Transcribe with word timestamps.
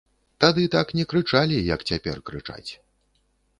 Тады 0.43 0.63
так 0.75 0.93
не 0.99 1.05
крычалі, 1.11 1.61
як 1.75 1.85
цяпер 1.91 2.25
крычаць. 2.31 2.71